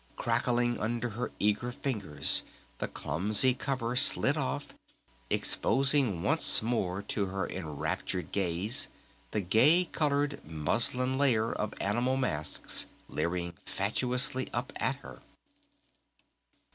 Cracklingly 0.15 0.79
under 0.79 1.09
her 1.09 1.31
eager 1.37 1.71
fingers 1.71 2.41
the 2.79 2.87
clumsy 2.87 3.53
cover 3.53 3.95
slid 3.95 4.35
off, 4.35 4.69
exposing 5.29 6.23
once 6.23 6.63
more 6.63 7.03
to 7.03 7.27
her 7.27 7.47
enraptured 7.47 8.31
gaze 8.31 8.87
the 9.29 9.41
gay 9.41 9.85
colored 9.85 10.41
muslin 10.43 11.19
layer 11.19 11.53
of 11.53 11.75
animal 11.79 12.17
masks 12.17 12.87
leering 13.09 13.53
fatuously 13.63 14.49
up 14.51 14.73
at 14.77 14.95
her. 15.05 15.21